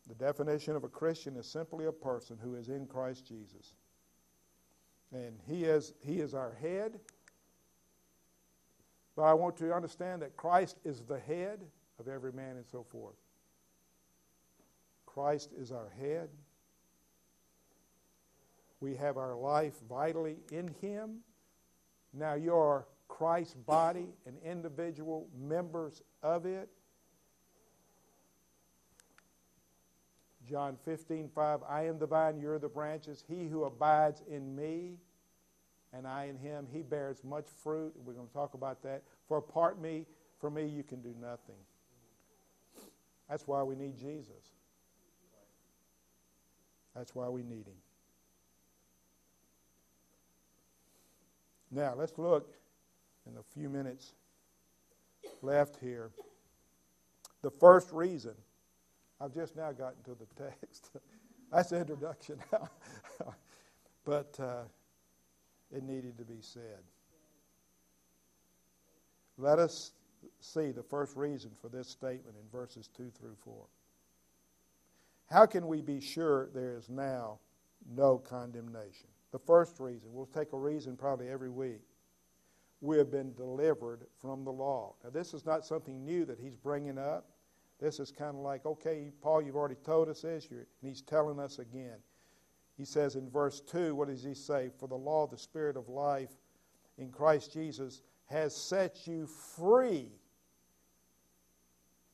[0.07, 3.73] The definition of a Christian is simply a person who is in Christ Jesus.
[5.13, 6.99] And he is, he is our head.
[9.15, 11.59] But I want you to understand that Christ is the head
[11.99, 13.15] of every man and so forth.
[15.05, 16.29] Christ is our head.
[18.83, 21.19] We have our life vitally in Him.
[22.13, 26.67] Now you're Christ's body and individual members of it.
[30.45, 33.23] John 15, 5, I am the vine, you're the branches.
[33.25, 34.97] He who abides in me
[35.93, 37.93] and I in him, he bears much fruit.
[38.03, 39.03] We're going to talk about that.
[39.29, 40.05] For apart me,
[40.41, 41.55] for me, you can do nothing.
[43.29, 44.51] That's why we need Jesus.
[46.93, 47.82] That's why we need him.
[51.73, 52.53] Now, let's look
[53.27, 54.13] in the few minutes
[55.41, 56.11] left here.
[57.41, 58.33] The first reason
[59.19, 60.91] I've just now gotten to the text.
[61.51, 62.37] That's the introduction.
[62.51, 62.69] Now.
[64.05, 64.63] But uh,
[65.73, 66.83] it needed to be said.
[69.37, 69.93] Let us
[70.41, 73.53] see the first reason for this statement in verses 2 through 4.
[75.29, 77.39] How can we be sure there is now
[77.95, 79.12] no condemnation?
[79.33, 81.81] The first reason, we'll take a reason probably every week.
[82.81, 84.93] We have been delivered from the law.
[85.03, 87.25] Now, this is not something new that he's bringing up.
[87.79, 91.39] This is kind of like, okay, Paul, you've already told us this, and he's telling
[91.39, 91.97] us again.
[92.77, 94.69] He says in verse 2, what does he say?
[94.77, 96.31] For the law the Spirit of life
[96.99, 100.09] in Christ Jesus has set you free.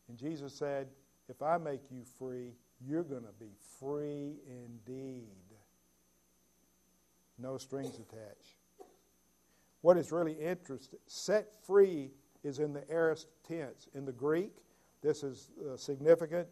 [0.07, 0.87] And Jesus said,
[1.27, 5.48] If I make you free, you're going to be free indeed.
[7.39, 8.55] No strings attached.
[9.81, 12.11] What is really interesting, set free
[12.43, 13.87] is in the aorist tense.
[13.93, 14.51] In the Greek,
[15.01, 16.47] this is uh, significant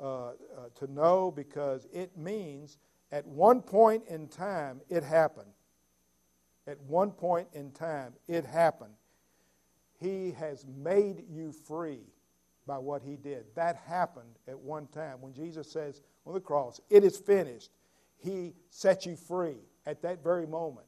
[0.00, 0.32] uh, uh,
[0.74, 2.78] to know because it means
[3.12, 5.52] at one point in time it happened.
[6.66, 8.94] At one point in time it happened.
[10.00, 12.00] He has made you free
[12.66, 13.44] by what he did.
[13.54, 15.20] That happened at one time.
[15.20, 17.70] When Jesus says on the cross, it is finished,
[18.16, 20.86] he set you free at that very moment.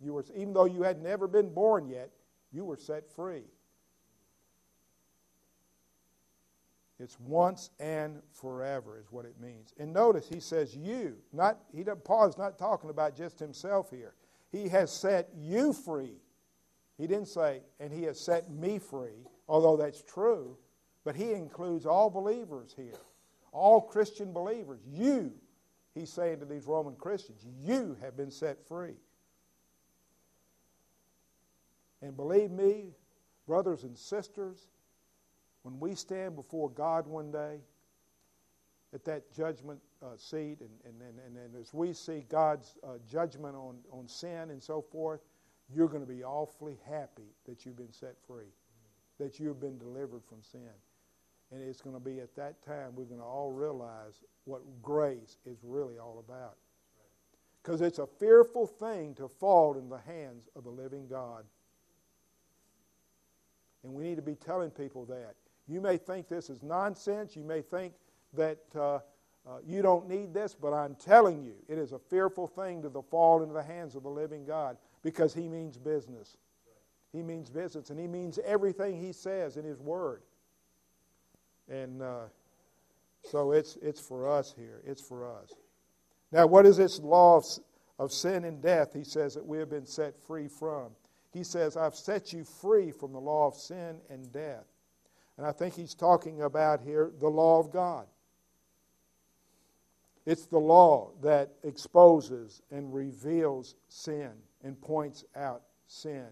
[0.00, 2.10] You were, even though you had never been born yet,
[2.52, 3.44] you were set free.
[6.98, 9.72] It's once and forever is what it means.
[9.78, 11.16] And notice he says you.
[11.32, 14.14] Not he Paul is not talking about just himself here.
[14.52, 16.20] He has set you free.
[16.98, 20.58] He didn't say, and he has set me free, although that's true,
[21.02, 22.98] but he includes all believers here.
[23.52, 24.80] All Christian believers.
[24.86, 25.32] You,
[25.94, 28.96] he's saying to these Roman Christians, you have been set free.
[32.02, 32.94] And believe me,
[33.46, 34.68] brothers and sisters,
[35.62, 37.58] when we stand before God one day
[38.94, 43.54] at that judgment uh, seat, and, and, and, and, as we see God's uh, judgment
[43.54, 45.20] on, on sin and so forth,
[45.72, 48.52] you're going to be awfully happy that you've been set free,
[49.18, 50.72] that you've been delivered from sin.
[51.52, 55.36] And it's going to be at that time we're going to all realize what grace
[55.46, 56.56] is really all about.
[57.62, 61.44] Because it's a fearful thing to fall in the hands of the living God.
[63.82, 65.34] And we need to be telling people that.
[65.66, 67.36] You may think this is nonsense.
[67.36, 67.94] You may think
[68.34, 68.98] that uh,
[69.48, 73.02] uh, you don't need this, but I'm telling you, it is a fearful thing to
[73.10, 76.36] fall into the hands of the living God because He means business.
[77.12, 80.22] He means business, and He means everything He says in His Word.
[81.70, 82.24] And uh,
[83.22, 84.82] so it's, it's for us here.
[84.84, 85.54] It's for us.
[86.32, 87.44] Now, what is this law of,
[87.98, 88.92] of sin and death?
[88.92, 90.90] He says that we have been set free from.
[91.32, 94.66] He says, I've set you free from the law of sin and death.
[95.36, 98.06] And I think he's talking about here the law of God.
[100.26, 104.30] It's the law that exposes and reveals sin
[104.62, 106.26] and points out sin.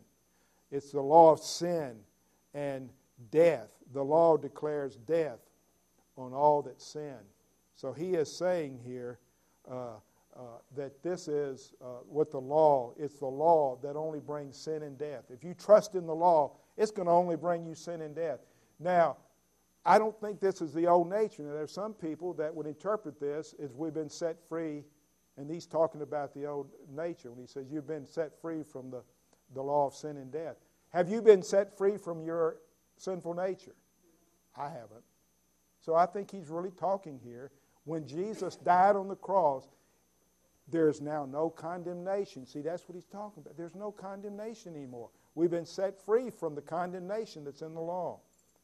[0.70, 1.96] It's the law of sin
[2.54, 2.90] and
[3.30, 3.70] death.
[3.92, 5.40] The law declares death
[6.16, 7.16] on all that sin.
[7.74, 9.18] So he is saying here
[9.70, 9.94] uh,
[10.36, 10.42] uh,
[10.76, 14.98] that this is uh, what the law, it's the law that only brings sin and
[14.98, 15.24] death.
[15.30, 18.40] If you trust in the law, it's going to only bring you sin and death.
[18.78, 19.16] Now,
[19.84, 21.42] I don't think this is the old nature.
[21.42, 24.84] Now, there's some people that would interpret this as we've been set free,
[25.36, 28.90] and he's talking about the old nature when he says you've been set free from
[28.90, 29.02] the,
[29.54, 30.56] the law of sin and death.
[30.90, 32.58] Have you been set free from your
[32.98, 33.74] sinful nature?
[34.56, 35.04] I haven't.
[35.80, 37.50] So I think he's really talking here.
[37.84, 39.64] When Jesus died on the cross,
[40.70, 42.46] there's now no condemnation.
[42.46, 43.56] See, that's what he's talking about.
[43.56, 45.08] There's no condemnation anymore.
[45.34, 48.20] We've been set free from the condemnation that's in the law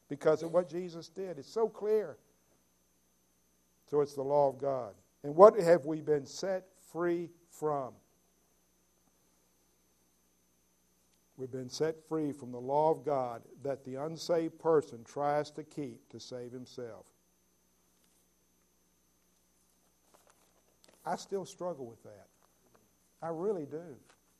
[0.09, 1.39] because of what Jesus did.
[1.39, 2.17] It's so clear.
[3.89, 4.93] So it's the law of God.
[5.23, 7.93] And what have we been set free from?
[11.37, 15.63] We've been set free from the law of God that the unsaved person tries to
[15.63, 17.05] keep to save himself.
[21.05, 22.27] I still struggle with that.
[23.21, 23.95] I really do.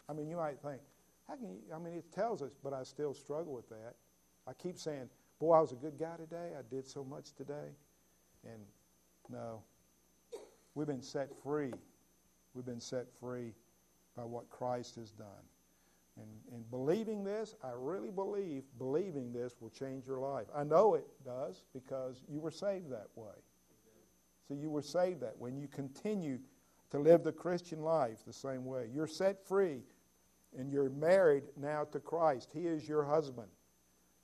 [0.08, 0.81] I mean, you might think,
[1.27, 3.95] how can you, I mean, it tells us, but I still struggle with that.
[4.47, 6.51] I keep saying, boy, I was a good guy today.
[6.58, 7.73] I did so much today.
[8.45, 8.62] And
[9.29, 9.62] no,
[10.75, 11.73] we've been set free.
[12.53, 13.53] We've been set free
[14.15, 15.27] by what Christ has done.
[16.17, 20.47] And, and believing this, I really believe believing this will change your life.
[20.56, 23.36] I know it does because you were saved that way.
[24.47, 26.39] So you were saved that when you continue
[26.91, 28.88] to live the Christian life the same way.
[28.93, 29.82] You're set free
[30.58, 32.49] and you're married now to Christ.
[32.54, 33.47] He is your husband.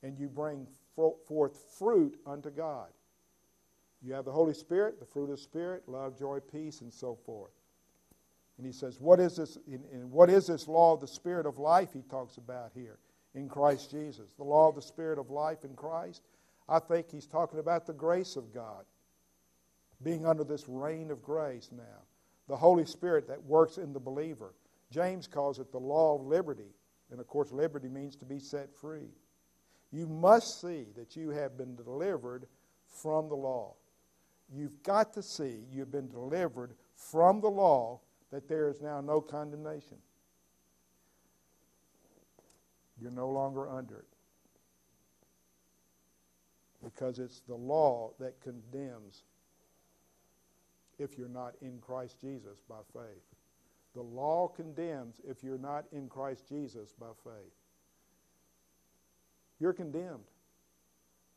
[0.04, 2.88] And you bring forth fruit unto God.
[4.01, 7.15] You have the Holy Spirit, the fruit of the Spirit, love, joy, peace, and so
[7.23, 7.51] forth.
[8.62, 9.58] And he says, What is this?
[10.12, 13.00] What is this law of the Spirit of life he talks about here
[13.34, 14.30] in Christ Jesus?
[14.38, 16.21] The law of the Spirit of life in Christ?
[16.69, 18.86] I think he's talking about the grace of God,
[20.04, 22.04] being under this reign of grace now
[22.47, 24.54] the Holy Spirit that works in the believer.
[24.91, 26.76] James calls it the law of liberty.
[27.10, 29.10] And of course, liberty means to be set free.
[29.91, 32.45] You must see that you have been delivered
[33.02, 33.76] from the law.
[34.54, 39.22] You've got to see you've been delivered from the law, that there is now no
[39.22, 39.98] condemnation.
[43.02, 44.08] You're no longer under it.
[46.84, 49.24] Because it's the law that condemns
[51.00, 53.24] if you're not in Christ Jesus by faith.
[53.94, 57.54] The law condemns if you're not in Christ Jesus by faith.
[59.60, 60.24] You're condemned.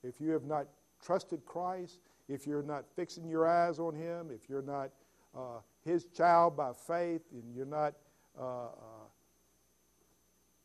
[0.02, 0.66] If you have not
[1.04, 4.90] trusted Christ, if you're not fixing your eyes on Him, if you're not
[5.36, 7.94] uh, His child by faith, and you're not
[8.38, 9.06] uh, uh,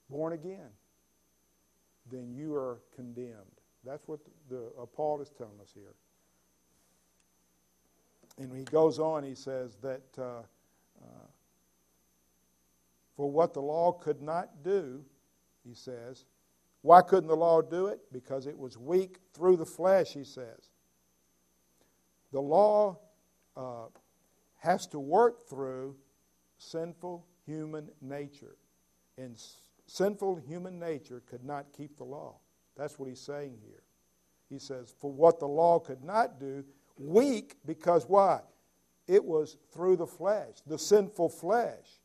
[0.09, 0.69] born again,
[2.11, 3.35] then you are condemned.
[3.85, 5.93] That's what the, uh, Paul is telling us here.
[8.37, 10.43] And he goes on, he says that uh,
[13.15, 15.03] for what the law could not do,
[15.67, 16.23] he says,
[16.81, 17.99] why couldn't the law do it?
[18.13, 20.69] Because it was weak through the flesh, he says.
[22.31, 22.97] The law
[23.57, 23.87] uh,
[24.59, 25.95] has to work through
[26.57, 28.55] sinful human nature.
[29.17, 29.37] And
[29.87, 32.35] sinful human nature could not keep the law.
[32.77, 33.83] That's what he's saying here.
[34.49, 36.63] He says, For what the law could not do,
[36.99, 38.41] Weak because why?
[39.07, 42.01] It was through the flesh, the sinful flesh.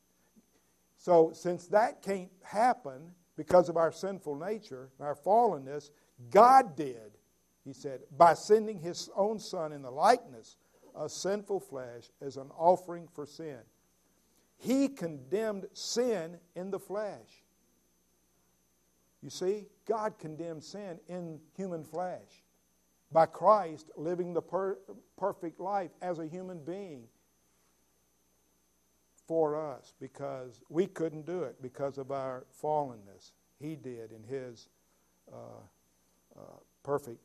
[0.97, 5.91] So, since that can't happen because of our sinful nature, our fallenness,
[6.31, 7.19] God did,
[7.65, 10.57] he said, by sending his own Son in the likeness
[10.95, 13.59] of sinful flesh as an offering for sin.
[14.57, 17.45] He condemned sin in the flesh.
[19.23, 22.45] You see, God condemned sin in human flesh
[23.11, 24.79] by Christ living the per-
[25.17, 27.05] perfect life as a human being
[29.27, 33.33] for us because we couldn't do it because of our fallenness.
[33.59, 34.69] He did in His
[35.33, 35.37] uh,
[36.37, 36.41] uh,
[36.83, 37.21] perfect,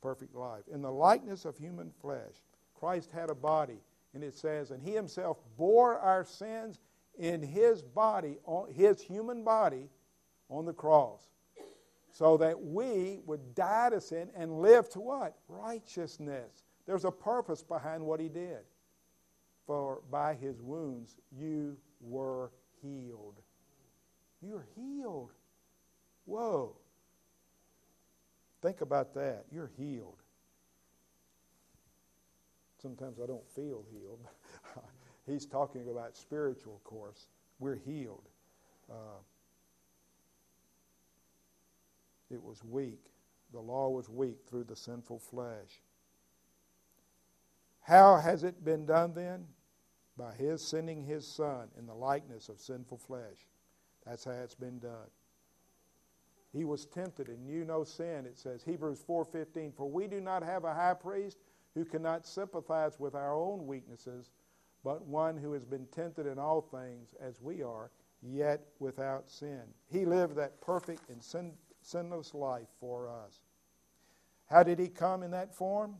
[0.00, 0.62] perfect life.
[0.72, 2.42] In the likeness of human flesh,
[2.78, 3.78] Christ had a body,
[4.14, 6.80] and it says, and he himself bore our sins
[7.18, 8.38] in his body,
[8.74, 9.88] his human body,
[10.50, 11.28] on the cross,
[12.12, 15.36] so that we would die to sin and live to what?
[15.48, 16.64] Righteousness.
[16.86, 18.58] There's a purpose behind what he did.
[19.66, 22.50] For by his wounds you were
[22.82, 23.40] healed.
[24.42, 25.32] You're healed.
[26.26, 26.76] Whoa.
[28.60, 29.44] Think about that.
[29.50, 30.22] You're healed.
[32.84, 34.20] Sometimes I don't feel healed.
[35.26, 37.28] He's talking about spiritual, course.
[37.58, 38.28] We're healed.
[38.90, 39.22] Uh,
[42.30, 43.06] it was weak.
[43.54, 45.80] The law was weak through the sinful flesh.
[47.80, 49.46] How has it been done then?
[50.18, 53.48] By his sending his son in the likeness of sinful flesh.
[54.04, 55.08] That's how it's been done.
[56.52, 58.62] He was tempted and knew no sin, it says.
[58.62, 61.38] Hebrews 4:15, for we do not have a high priest
[61.74, 64.30] who cannot sympathize with our own weaknesses,
[64.84, 67.90] but one who has been tempted in all things as we are,
[68.22, 69.62] yet without sin.
[69.90, 71.52] He lived that perfect and sin,
[71.82, 73.40] sinless life for us.
[74.46, 75.96] How did he come in that form?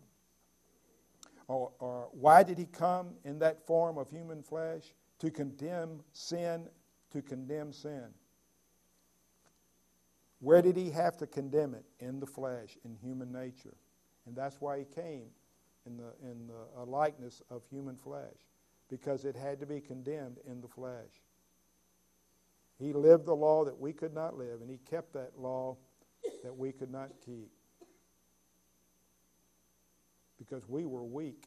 [1.48, 4.94] Or, or why did he come in that form of human flesh?
[5.20, 6.68] To condemn sin,
[7.10, 8.06] to condemn sin.
[10.40, 11.84] Where did he have to condemn it?
[12.00, 13.74] In the flesh, in human nature.
[14.26, 15.26] And that's why he came
[15.86, 18.36] in the, in the uh, likeness of human flesh,
[18.88, 21.22] because it had to be condemned in the flesh.
[22.78, 25.76] He lived the law that we could not live, and he kept that law
[26.42, 27.50] that we could not keep
[30.38, 31.46] because we were weak.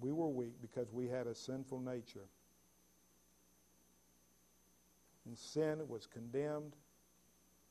[0.00, 2.28] We were weak because we had a sinful nature.
[5.26, 6.76] And sin was condemned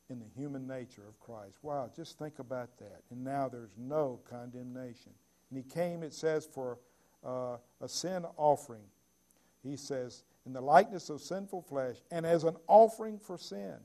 [0.09, 1.57] in the human nature of Christ.
[1.61, 3.01] Wow, just think about that.
[3.11, 5.13] And now there's no condemnation.
[5.55, 6.79] And he came, it says, for
[7.25, 8.83] uh, a sin offering.
[9.63, 13.75] He says, in the likeness of sinful flesh, and as an offering for sin.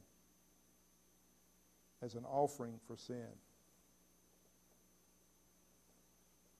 [2.03, 3.29] As an offering for sin.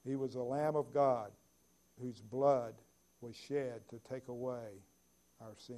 [0.05, 1.31] He was the Lamb of God
[2.01, 2.75] whose blood
[3.19, 4.79] was shed to take away
[5.41, 5.75] our sin.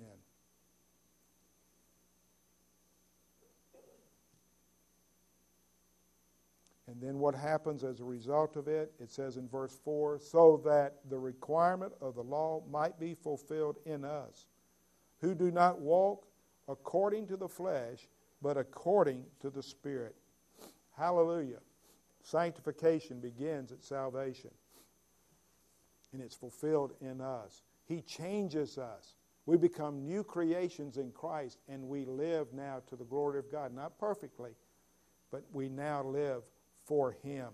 [6.87, 8.91] And then what happens as a result of it?
[8.99, 13.77] It says in verse 4 so that the requirement of the law might be fulfilled
[13.85, 14.47] in us,
[15.21, 16.27] who do not walk
[16.67, 18.09] according to the flesh,
[18.41, 20.15] but according to the Spirit.
[20.97, 21.59] Hallelujah.
[22.21, 24.51] Sanctification begins at salvation,
[26.11, 27.63] and it's fulfilled in us.
[27.85, 29.15] He changes us.
[29.45, 33.73] We become new creations in Christ, and we live now to the glory of God.
[33.73, 34.51] Not perfectly,
[35.31, 36.43] but we now live
[36.85, 37.49] for Him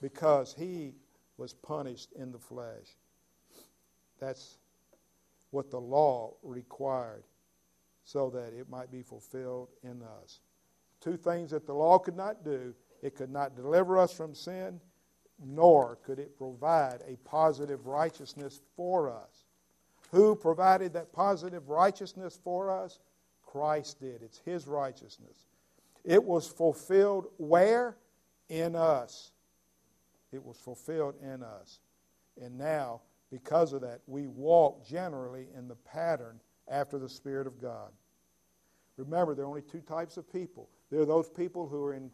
[0.00, 0.94] because He
[1.36, 2.96] was punished in the flesh.
[4.20, 4.58] That's
[5.50, 7.24] what the law required
[8.04, 10.40] so that it might be fulfilled in us.
[11.00, 14.80] Two things that the law could not do it could not deliver us from sin,
[15.44, 19.44] nor could it provide a positive righteousness for us.
[20.12, 23.00] Who provided that positive righteousness for us?
[23.42, 24.22] Christ did.
[24.22, 25.46] It's His righteousness.
[26.04, 27.96] It was fulfilled where?
[28.52, 29.32] In us.
[30.32, 31.80] It was fulfilled in us.
[32.40, 33.00] And now,
[33.30, 37.90] because of that, we walk generally in the pattern after the Spirit of God.
[38.96, 42.10] Remember, there are only two types of people there are those people who are in,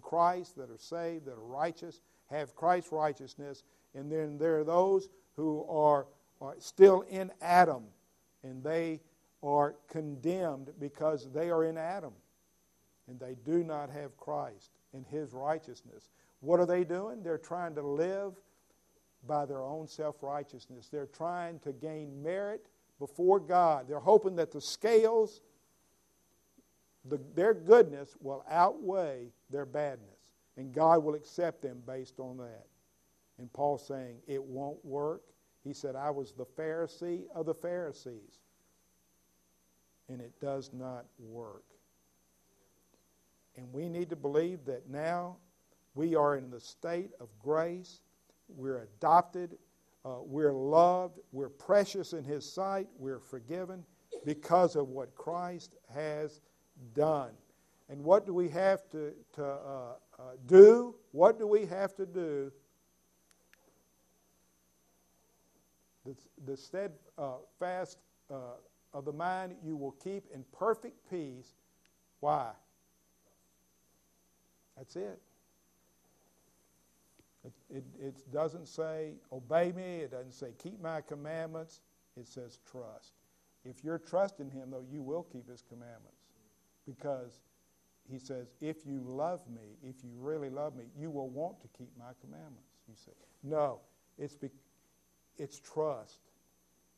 [0.00, 3.64] Christ that are saved, that are righteous, have Christ's righteousness,
[3.96, 6.06] and then there are those who are,
[6.40, 7.82] are still in Adam,
[8.44, 9.00] and they
[9.42, 12.12] are condemned because they are in Adam,
[13.08, 16.08] and they do not have Christ and His righteousness.
[16.40, 17.22] What are they doing?
[17.22, 18.34] They're trying to live
[19.26, 20.88] by their own self righteousness.
[20.90, 22.66] They're trying to gain merit
[22.98, 23.86] before God.
[23.88, 25.40] They're hoping that the scales
[27.04, 32.66] the, their goodness will outweigh their badness, and God will accept them based on that.
[33.38, 35.22] And Paul's saying, It won't work.
[35.62, 38.40] He said, I was the Pharisee of the Pharisees,
[40.08, 41.64] and it does not work.
[43.56, 45.36] And we need to believe that now
[45.94, 48.00] we are in the state of grace.
[48.48, 49.56] We're adopted.
[50.04, 51.20] Uh, we're loved.
[51.32, 52.88] We're precious in His sight.
[52.98, 53.84] We're forgiven
[54.24, 56.40] because of what Christ has
[56.94, 57.30] done.
[57.88, 60.94] And what do we have to, to uh, uh, do?
[61.12, 62.50] What do we have to do?
[66.04, 67.98] The, the steadfast
[68.30, 68.34] uh,
[68.92, 71.54] of the mind you will keep in perfect peace.
[72.20, 72.52] Why?
[74.76, 75.20] That's it.
[77.44, 80.00] It, it, it doesn't say, obey me.
[80.00, 81.82] It doesn't say, keep my commandments.
[82.16, 83.12] It says, trust.
[83.64, 86.22] If you're trusting him, though, you will keep his commandments.
[86.86, 87.40] Because
[88.10, 91.68] he says, if you love me, if you really love me, you will want to
[91.76, 92.68] keep my commandments.
[92.88, 93.12] You say,
[93.42, 93.80] no,
[94.18, 94.50] it's, be,
[95.38, 96.20] it's trust.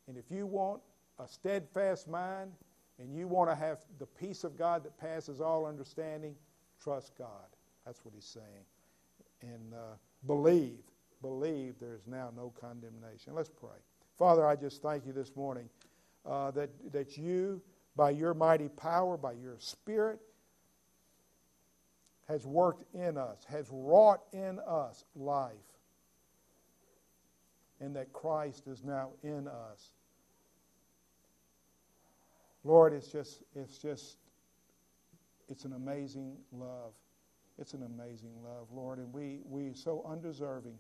[0.08, 0.80] And if you want
[1.18, 2.52] a steadfast mind
[2.98, 6.34] and you want to have the peace of God that passes all understanding,
[6.82, 7.46] trust God.
[7.86, 8.64] That's what he's saying.
[9.42, 9.94] And uh,
[10.26, 10.80] believe,
[11.22, 13.32] believe there is now no condemnation.
[13.34, 13.78] Let's pray.
[14.18, 15.68] Father, I just thank you this morning
[16.28, 17.62] uh, that, that you,
[17.94, 20.18] by your mighty power, by your Spirit,
[22.28, 25.52] has worked in us, has wrought in us life,
[27.80, 29.90] and that Christ is now in us.
[32.64, 34.16] Lord, it's just, it's just,
[35.48, 36.94] it's an amazing love.
[37.58, 40.76] It's an amazing love, Lord, and we, we so undeserving,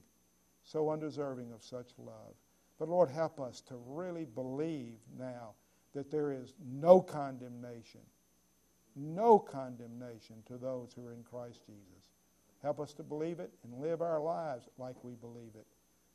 [0.62, 2.34] so undeserving of such love.
[2.78, 5.54] But Lord, help us to really believe now
[5.94, 8.02] that there is no condemnation,
[8.94, 12.10] no condemnation to those who are in Christ Jesus.
[12.62, 15.66] Help us to believe it and live our lives like we believe it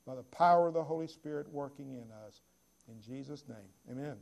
[0.05, 2.41] by the power of the Holy Spirit working in us.
[2.87, 3.57] In Jesus' name,
[3.89, 4.17] amen.